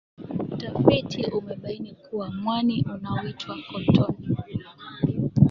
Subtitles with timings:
[0.51, 4.65] utafifi umebaini kuwa mwani unaoitwa cottonie